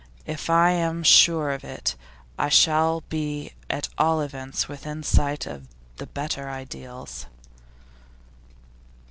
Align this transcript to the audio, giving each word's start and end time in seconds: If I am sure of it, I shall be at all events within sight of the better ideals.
If 0.25 0.49
I 0.49 0.71
am 0.71 1.03
sure 1.03 1.51
of 1.51 1.63
it, 1.63 1.95
I 2.35 2.49
shall 2.49 3.01
be 3.01 3.51
at 3.69 3.87
all 3.99 4.19
events 4.21 4.67
within 4.67 5.03
sight 5.03 5.45
of 5.45 5.67
the 5.97 6.07
better 6.07 6.49
ideals. 6.49 7.27